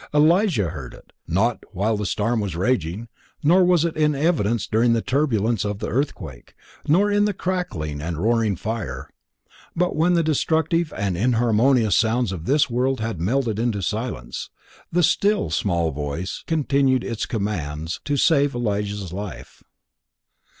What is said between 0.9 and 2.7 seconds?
it not while the storm was